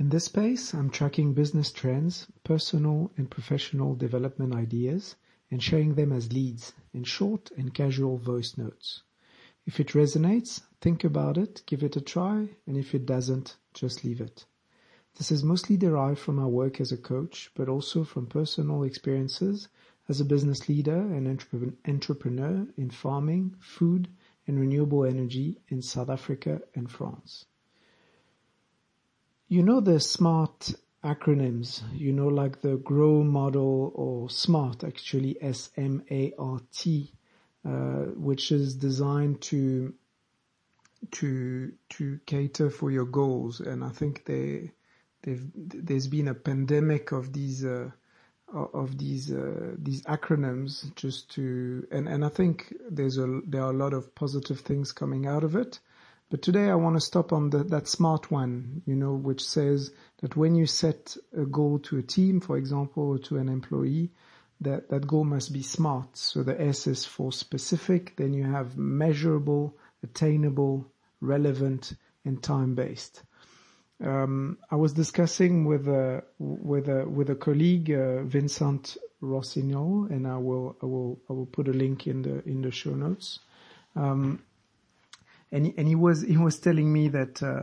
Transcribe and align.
In 0.00 0.10
this 0.10 0.26
space, 0.26 0.74
I'm 0.74 0.90
tracking 0.90 1.34
business 1.34 1.72
trends, 1.72 2.28
personal 2.44 3.10
and 3.16 3.28
professional 3.28 3.96
development 3.96 4.54
ideas, 4.54 5.16
and 5.50 5.60
sharing 5.60 5.96
them 5.96 6.12
as 6.12 6.32
leads 6.32 6.72
in 6.92 7.02
short 7.02 7.50
and 7.56 7.74
casual 7.74 8.16
voice 8.16 8.56
notes. 8.56 9.02
If 9.66 9.80
it 9.80 9.88
resonates, 9.88 10.62
think 10.80 11.02
about 11.02 11.36
it, 11.36 11.64
give 11.66 11.82
it 11.82 11.96
a 11.96 12.00
try, 12.00 12.50
and 12.64 12.76
if 12.76 12.94
it 12.94 13.06
doesn't, 13.06 13.56
just 13.74 14.04
leave 14.04 14.20
it. 14.20 14.46
This 15.16 15.32
is 15.32 15.42
mostly 15.42 15.76
derived 15.76 16.20
from 16.20 16.38
our 16.38 16.46
work 16.48 16.80
as 16.80 16.92
a 16.92 16.96
coach, 16.96 17.50
but 17.56 17.68
also 17.68 18.04
from 18.04 18.28
personal 18.28 18.84
experiences 18.84 19.66
as 20.08 20.20
a 20.20 20.24
business 20.24 20.68
leader 20.68 21.00
and 21.00 21.26
entrepreneur 21.26 22.68
in 22.76 22.90
farming, 22.90 23.56
food, 23.58 24.08
and 24.46 24.60
renewable 24.60 25.04
energy 25.04 25.58
in 25.66 25.82
South 25.82 26.08
Africa 26.08 26.62
and 26.76 26.88
France. 26.88 27.46
You 29.50 29.62
know 29.62 29.80
the 29.80 29.98
SMART 29.98 30.74
acronyms, 31.02 31.82
you 31.94 32.12
know, 32.12 32.26
like 32.26 32.60
the 32.60 32.76
GROW 32.76 33.24
model 33.24 33.92
or 33.94 34.28
SMART, 34.28 34.84
actually 34.84 35.38
S-M-A-R-T, 35.40 37.12
uh, 37.64 37.70
which 37.70 38.52
is 38.52 38.76
designed 38.76 39.40
to, 39.40 39.94
to, 41.12 41.72
to 41.88 42.20
cater 42.26 42.68
for 42.68 42.90
your 42.90 43.06
goals. 43.06 43.60
And 43.60 43.82
I 43.82 43.88
think 43.88 44.26
they, 44.26 44.72
there's 45.22 46.08
been 46.08 46.28
a 46.28 46.34
pandemic 46.34 47.12
of 47.12 47.32
these, 47.32 47.64
uh, 47.64 47.90
of 48.52 48.98
these, 48.98 49.32
uh, 49.32 49.76
these 49.78 50.02
acronyms 50.02 50.94
just 50.94 51.30
to, 51.36 51.86
and, 51.90 52.06
and 52.06 52.22
I 52.22 52.28
think 52.28 52.74
there's 52.90 53.16
a, 53.16 53.40
there 53.46 53.62
are 53.62 53.70
a 53.70 53.76
lot 53.76 53.94
of 53.94 54.14
positive 54.14 54.60
things 54.60 54.92
coming 54.92 55.26
out 55.26 55.42
of 55.42 55.56
it. 55.56 55.80
But 56.30 56.42
today 56.42 56.68
I 56.68 56.74
want 56.74 56.96
to 56.96 57.00
stop 57.00 57.32
on 57.32 57.50
the, 57.50 57.64
that 57.64 57.88
smart 57.88 58.30
one, 58.30 58.82
you 58.86 58.94
know, 58.94 59.14
which 59.14 59.42
says 59.42 59.92
that 60.20 60.36
when 60.36 60.54
you 60.54 60.66
set 60.66 61.16
a 61.36 61.46
goal 61.46 61.78
to 61.80 61.98
a 61.98 62.02
team, 62.02 62.40
for 62.40 62.58
example, 62.58 63.10
or 63.10 63.18
to 63.18 63.38
an 63.38 63.48
employee, 63.48 64.10
that, 64.60 64.90
that 64.90 65.06
goal 65.06 65.24
must 65.24 65.52
be 65.52 65.62
smart. 65.62 66.16
So 66.16 66.42
the 66.42 66.60
S 66.60 66.86
is 66.86 67.04
for 67.04 67.32
specific, 67.32 68.16
then 68.16 68.34
you 68.34 68.44
have 68.44 68.76
measurable, 68.76 69.76
attainable, 70.02 70.92
relevant, 71.20 71.94
and 72.24 72.42
time-based. 72.42 73.22
Um, 74.04 74.58
I 74.70 74.76
was 74.76 74.92
discussing 74.92 75.64
with 75.64 75.88
a 75.88 76.22
with 76.38 76.88
a 76.88 77.08
with 77.08 77.30
a 77.30 77.34
colleague, 77.34 77.90
uh, 77.90 78.22
Vincent 78.22 78.96
Rossignol, 79.20 80.06
and 80.08 80.24
I 80.24 80.36
will 80.36 80.76
I 80.80 80.86
will 80.86 81.18
I 81.28 81.32
will 81.32 81.46
put 81.46 81.66
a 81.66 81.72
link 81.72 82.06
in 82.06 82.22
the 82.22 82.48
in 82.48 82.62
the 82.62 82.70
show 82.70 82.94
notes. 82.94 83.40
Um, 83.96 84.44
and 85.52 85.66
he, 85.66 85.74
and 85.76 85.88
he 85.88 85.94
was 85.94 86.22
he 86.22 86.36
was 86.36 86.58
telling 86.58 86.92
me 86.92 87.08
that 87.08 87.42
uh, 87.42 87.62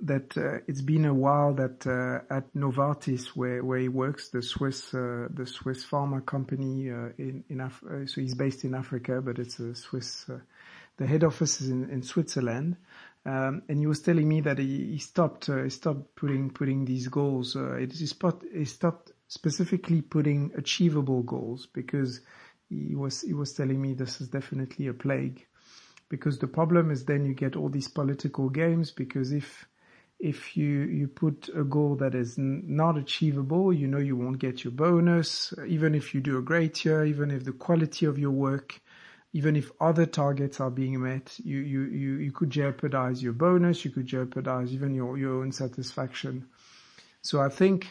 that 0.00 0.36
uh, 0.36 0.58
it's 0.66 0.82
been 0.82 1.04
a 1.04 1.14
while 1.14 1.54
that 1.54 1.86
uh, 1.86 2.34
at 2.34 2.52
Novartis 2.54 3.28
where 3.28 3.64
where 3.64 3.78
he 3.78 3.88
works 3.88 4.28
the 4.30 4.42
Swiss 4.42 4.92
uh, 4.94 5.28
the 5.30 5.46
Swiss 5.46 5.84
pharma 5.84 6.24
company 6.24 6.90
uh, 6.90 7.10
in 7.18 7.44
in 7.48 7.60
Af- 7.60 7.84
uh, 7.84 8.06
so 8.06 8.20
he's 8.20 8.34
based 8.34 8.64
in 8.64 8.74
Africa 8.74 9.20
but 9.22 9.38
it's 9.38 9.58
a 9.60 9.74
Swiss 9.74 10.26
the 10.96 11.06
head 11.06 11.24
office 11.24 11.60
is 11.60 11.70
in, 11.70 11.90
in 11.90 12.02
Switzerland. 12.02 12.76
Um, 13.26 13.62
and 13.68 13.78
he 13.78 13.86
was 13.86 14.00
telling 14.00 14.28
me 14.28 14.42
that 14.42 14.58
he, 14.58 14.92
he 14.92 14.98
stopped 14.98 15.46
he 15.46 15.70
stopped 15.70 16.14
putting 16.14 16.50
putting 16.50 16.84
these 16.84 17.08
goals 17.08 17.56
it, 17.56 17.92
he, 17.92 18.06
spot, 18.06 18.42
he 18.52 18.66
stopped 18.66 19.12
specifically 19.28 20.02
putting 20.02 20.52
achievable 20.58 21.22
goals 21.22 21.66
because 21.72 22.20
he 22.68 22.94
was 22.94 23.22
he 23.22 23.32
was 23.32 23.54
telling 23.54 23.80
me 23.80 23.94
this 23.94 24.20
is 24.20 24.28
definitely 24.28 24.88
a 24.88 24.92
plague 24.92 25.46
because 26.08 26.38
the 26.38 26.46
problem 26.48 26.90
is 26.90 27.04
then 27.04 27.24
you 27.26 27.34
get 27.34 27.56
all 27.56 27.68
these 27.68 27.88
political 27.88 28.48
games 28.50 28.90
because 28.90 29.32
if 29.32 29.66
if 30.20 30.56
you 30.56 30.82
you 30.82 31.08
put 31.08 31.48
a 31.56 31.64
goal 31.64 31.96
that 31.96 32.14
is 32.14 32.38
n- 32.38 32.62
not 32.66 32.96
achievable, 32.96 33.72
you 33.72 33.86
know 33.86 33.98
you 33.98 34.16
won't 34.16 34.38
get 34.38 34.64
your 34.64 34.72
bonus, 34.72 35.52
even 35.66 35.94
if 35.94 36.14
you 36.14 36.20
do 36.20 36.38
a 36.38 36.42
great 36.42 36.84
year, 36.84 37.04
even 37.04 37.30
if 37.30 37.44
the 37.44 37.52
quality 37.52 38.06
of 38.06 38.18
your 38.18 38.30
work, 38.30 38.80
even 39.32 39.56
if 39.56 39.72
other 39.80 40.06
targets 40.06 40.60
are 40.60 40.70
being 40.70 41.02
met, 41.02 41.38
you 41.44 41.58
you 41.58 41.82
you, 41.84 42.14
you 42.16 42.32
could 42.32 42.50
jeopardize 42.50 43.22
your 43.22 43.32
bonus, 43.34 43.84
you 43.84 43.90
could 43.90 44.06
jeopardize 44.06 44.72
even 44.72 44.94
your 44.94 45.18
your 45.18 45.42
own 45.42 45.52
satisfaction. 45.52 46.46
So 47.22 47.40
I 47.40 47.48
think, 47.48 47.88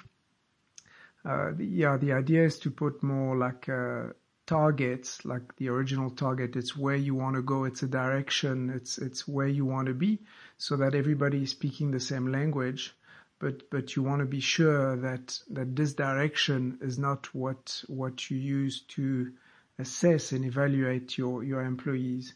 uh, 1.26 1.54
yeah, 1.58 1.98
the 1.98 2.14
idea 2.14 2.46
is 2.46 2.60
to 2.60 2.72
put 2.72 3.04
more 3.04 3.38
like. 3.38 3.70
Uh, 3.70 4.14
targets, 4.46 5.24
like 5.26 5.56
the 5.58 5.70
original 5.70 6.10
target. 6.10 6.56
It's 6.56 6.76
where 6.76 6.96
you 6.96 7.16
want 7.16 7.36
to 7.36 7.42
go. 7.42 7.64
It's 7.64 7.84
a 7.84 7.88
direction. 7.88 8.70
It's, 8.70 8.98
it's 8.98 9.28
where 9.28 9.48
you 9.48 9.66
want 9.66 9.88
to 9.88 9.94
be 9.94 10.20
so 10.58 10.76
that 10.78 10.96
everybody 10.96 11.44
is 11.44 11.52
speaking 11.52 11.92
the 11.92 12.00
same 12.00 12.32
language. 12.32 12.94
But, 13.40 13.70
but 13.70 13.96
you 13.96 14.04
want 14.04 14.20
to 14.22 14.26
be 14.26 14.40
sure 14.40 14.96
that, 14.98 15.38
that 15.50 15.76
this 15.76 15.94
direction 15.94 16.78
is 16.82 16.98
not 16.98 17.34
what, 17.34 17.84
what 17.88 18.30
you 18.32 18.38
use 18.38 18.82
to 18.90 19.34
assess 19.80 20.32
and 20.32 20.46
evaluate 20.46 21.18
your, 21.18 21.44
your 21.44 21.62
employees. 21.62 22.34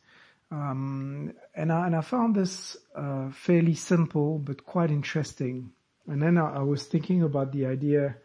Um, 0.51 1.33
and 1.55 1.71
I, 1.71 1.87
and 1.87 1.95
I 1.95 2.01
found 2.01 2.35
this, 2.35 2.77
uh, 2.95 3.31
fairly 3.31 3.75
simple, 3.75 4.39
but 4.39 4.65
quite 4.65 4.91
interesting. 4.91 5.71
And 6.07 6.21
then 6.21 6.37
I, 6.37 6.55
I 6.55 6.61
was 6.63 6.83
thinking 6.83 7.23
about 7.23 7.51
the 7.51 7.67
idea, 7.67 8.17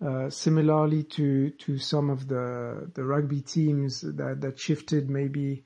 uh, 0.00 0.30
similarly 0.30 1.02
to 1.02 1.50
to 1.50 1.78
some 1.78 2.10
of 2.10 2.28
the 2.28 2.90
the 2.94 3.04
rugby 3.04 3.40
teams 3.40 4.00
that 4.00 4.40
that 4.40 4.58
shifted 4.58 5.08
maybe 5.08 5.64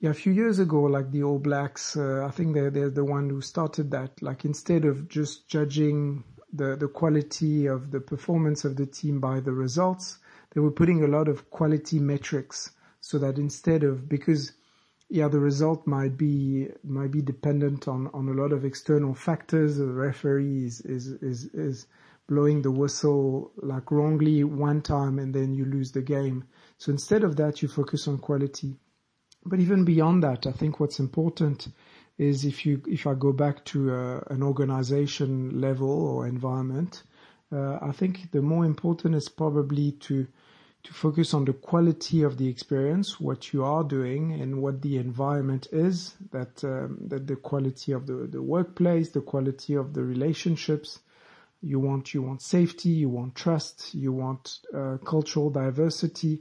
yeah 0.00 0.10
a 0.10 0.14
few 0.14 0.32
years 0.32 0.58
ago 0.58 0.82
like 0.82 1.10
the 1.10 1.22
All 1.22 1.38
Blacks 1.38 1.96
uh, 1.96 2.26
I 2.26 2.30
think 2.30 2.54
they're 2.54 2.70
they're 2.70 2.90
the 2.90 3.04
one 3.04 3.30
who 3.30 3.40
started 3.40 3.90
that. 3.92 4.20
Like 4.22 4.44
instead 4.44 4.84
of 4.84 5.08
just 5.08 5.48
judging 5.48 6.24
the 6.52 6.76
the 6.76 6.88
quality 6.88 7.66
of 7.66 7.90
the 7.90 8.00
performance 8.00 8.64
of 8.64 8.76
the 8.76 8.86
team 8.86 9.20
by 9.20 9.40
the 9.40 9.52
results 9.52 10.18
they 10.52 10.60
were 10.60 10.70
putting 10.70 11.04
a 11.04 11.06
lot 11.06 11.28
of 11.28 11.48
quality 11.50 11.98
metrics 12.00 12.70
so 13.00 13.18
that 13.18 13.38
instead 13.38 13.84
of 13.84 14.08
because 14.08 14.52
yeah 15.10 15.28
the 15.28 15.38
result 15.38 15.86
might 15.86 16.16
be 16.16 16.68
might 16.84 17.10
be 17.10 17.20
dependent 17.20 17.88
on 17.88 18.08
on 18.14 18.28
a 18.28 18.32
lot 18.32 18.52
of 18.52 18.64
external 18.64 19.14
factors 19.14 19.76
the 19.76 19.86
referee 19.86 20.64
is 20.64 20.80
is 20.82 21.08
is, 21.20 21.44
is 21.52 21.86
blowing 22.30 22.62
the 22.62 22.70
whistle 22.70 23.50
like 23.56 23.90
wrongly 23.90 24.44
one 24.44 24.80
time 24.80 25.18
and 25.18 25.34
then 25.34 25.52
you 25.52 25.64
lose 25.64 25.90
the 25.90 26.00
game. 26.00 26.44
So 26.78 26.92
instead 26.92 27.24
of 27.24 27.34
that, 27.36 27.60
you 27.60 27.68
focus 27.68 28.06
on 28.06 28.18
quality. 28.18 28.76
But 29.44 29.58
even 29.58 29.84
beyond 29.84 30.22
that, 30.22 30.46
I 30.46 30.52
think 30.52 30.78
what's 30.78 31.00
important 31.00 31.68
is 32.18 32.44
if 32.44 32.64
you, 32.64 32.82
if 32.86 33.06
I 33.06 33.14
go 33.14 33.32
back 33.32 33.64
to 33.66 33.92
uh, 33.92 34.20
an 34.30 34.44
organization 34.44 35.60
level 35.60 35.90
or 35.90 36.28
environment, 36.28 37.02
uh, 37.52 37.78
I 37.82 37.90
think 37.90 38.30
the 38.30 38.42
more 38.42 38.64
important 38.64 39.16
is 39.16 39.28
probably 39.28 39.92
to, 40.02 40.28
to 40.82 40.92
focus 40.92 41.34
on 41.34 41.44
the 41.44 41.52
quality 41.52 42.22
of 42.22 42.38
the 42.38 42.48
experience, 42.48 43.20
what 43.20 43.52
you 43.52 43.64
are 43.64 43.84
doing 43.84 44.32
and 44.32 44.62
what 44.62 44.80
the 44.82 44.96
environment 44.96 45.68
is, 45.72 46.14
that, 46.30 46.64
um, 46.64 46.98
that 47.08 47.26
the 47.26 47.36
quality 47.36 47.92
of 47.92 48.06
the, 48.06 48.28
the 48.30 48.42
workplace, 48.42 49.10
the 49.10 49.20
quality 49.20 49.74
of 49.74 49.92
the 49.92 50.02
relationships, 50.02 51.00
you 51.62 51.78
want 51.78 52.14
you 52.14 52.22
want 52.22 52.40
safety, 52.40 52.88
you 52.88 53.08
want 53.08 53.34
trust, 53.34 53.94
you 53.94 54.12
want 54.12 54.60
uh, 54.74 54.96
cultural 55.04 55.50
diversity, 55.50 56.40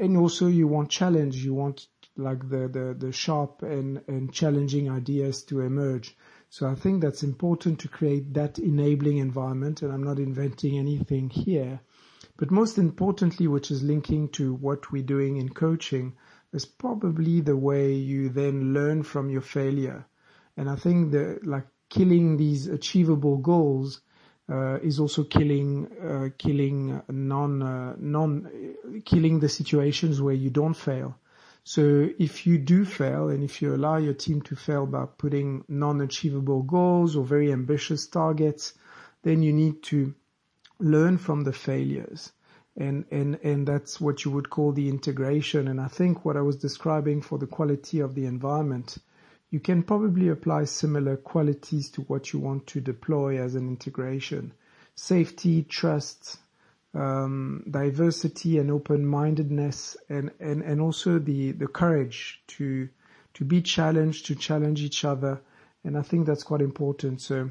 and 0.00 0.16
also 0.16 0.46
you 0.46 0.66
want 0.66 0.90
challenge. 0.90 1.36
You 1.36 1.54
want 1.54 1.86
like 2.16 2.48
the 2.48 2.68
the, 2.68 2.96
the 2.98 3.12
sharp 3.12 3.62
and 3.62 4.00
and 4.08 4.32
challenging 4.32 4.90
ideas 4.90 5.42
to 5.44 5.60
emerge. 5.60 6.16
So 6.48 6.68
I 6.68 6.74
think 6.76 7.02
that's 7.02 7.22
important 7.22 7.80
to 7.80 7.88
create 7.88 8.32
that 8.34 8.58
enabling 8.58 9.18
environment. 9.18 9.82
And 9.82 9.92
I'm 9.92 10.04
not 10.04 10.18
inventing 10.18 10.78
anything 10.78 11.28
here, 11.28 11.80
but 12.36 12.50
most 12.50 12.78
importantly, 12.78 13.46
which 13.46 13.70
is 13.70 13.82
linking 13.82 14.28
to 14.30 14.54
what 14.54 14.90
we're 14.90 15.02
doing 15.02 15.36
in 15.36 15.48
coaching, 15.48 16.14
is 16.52 16.64
probably 16.64 17.40
the 17.40 17.56
way 17.56 17.92
you 17.94 18.28
then 18.28 18.74
learn 18.74 19.02
from 19.02 19.30
your 19.30 19.40
failure. 19.40 20.04
And 20.56 20.70
I 20.70 20.76
think 20.76 21.12
that 21.12 21.46
like 21.46 21.66
killing 21.90 22.36
these 22.36 22.66
achievable 22.66 23.38
goals 23.38 24.00
uh, 24.48 24.78
is 24.82 25.00
also 25.00 25.24
killing 25.24 25.86
uh, 25.98 26.28
killing 26.36 27.00
non 27.08 27.62
uh, 27.62 27.96
non 27.98 28.48
killing 29.04 29.40
the 29.40 29.48
situations 29.48 30.20
where 30.20 30.34
you 30.34 30.50
don't 30.50 30.74
fail. 30.74 31.16
So 31.66 32.10
if 32.18 32.46
you 32.46 32.58
do 32.58 32.84
fail 32.84 33.30
and 33.30 33.42
if 33.42 33.62
you 33.62 33.74
allow 33.74 33.96
your 33.96 34.12
team 34.12 34.42
to 34.42 34.54
fail 34.54 34.84
by 34.84 35.06
putting 35.06 35.64
non-achievable 35.66 36.62
goals 36.64 37.16
or 37.16 37.24
very 37.24 37.50
ambitious 37.52 38.06
targets, 38.06 38.74
then 39.22 39.42
you 39.42 39.50
need 39.54 39.82
to 39.84 40.14
learn 40.78 41.18
from 41.18 41.44
the 41.44 41.52
failures. 41.52 42.32
And, 42.76 43.04
and, 43.10 43.38
and 43.44 43.68
that's 43.68 44.00
what 44.00 44.24
you 44.24 44.32
would 44.32 44.50
call 44.50 44.72
the 44.72 44.88
integration. 44.88 45.68
And 45.68 45.80
I 45.80 45.86
think 45.88 46.24
what 46.24 46.36
I 46.36 46.40
was 46.40 46.56
describing 46.56 47.22
for 47.22 47.38
the 47.38 47.46
quality 47.46 48.00
of 48.00 48.14
the 48.14 48.26
environment 48.26 48.98
you 49.54 49.60
can 49.60 49.84
probably 49.84 50.30
apply 50.30 50.64
similar 50.64 51.16
qualities 51.16 51.88
to 51.90 52.00
what 52.02 52.32
you 52.32 52.40
want 52.40 52.66
to 52.66 52.80
deploy 52.80 53.40
as 53.40 53.54
an 53.54 53.68
integration. 53.68 54.52
Safety, 54.96 55.62
trust, 55.62 56.38
um, 56.92 57.62
diversity 57.70 58.58
and 58.58 58.68
open-mindedness 58.68 59.96
and, 60.08 60.32
and, 60.40 60.60
and 60.62 60.80
also 60.80 61.20
the, 61.20 61.52
the 61.52 61.68
courage 61.68 62.42
to, 62.48 62.88
to 63.34 63.44
be 63.44 63.62
challenged, 63.62 64.26
to 64.26 64.34
challenge 64.34 64.80
each 64.82 65.04
other. 65.04 65.40
And 65.84 65.96
I 65.96 66.02
think 66.02 66.26
that's 66.26 66.42
quite 66.42 66.60
important. 66.60 67.20
So 67.20 67.50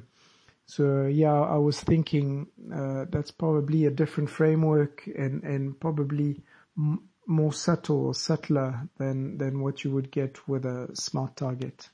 So 0.66 1.08
yeah, 1.08 1.34
I 1.42 1.58
was 1.58 1.82
thinking 1.82 2.48
uh, 2.74 3.06
that's 3.10 3.32
probably 3.32 3.86
a 3.86 3.92
different 3.92 4.30
framework 4.30 5.08
and 5.18 5.44
and 5.44 5.80
probably 5.80 6.42
m- 6.78 7.04
more 7.28 7.54
subtle 7.54 8.08
or 8.08 8.16
subtler 8.16 8.88
than 8.98 9.38
than 9.38 9.62
what 9.62 9.84
you 9.84 9.92
would 9.92 10.12
get 10.12 10.48
with 10.48 10.66
a 10.66 10.90
smart 10.96 11.36
target. 11.38 11.90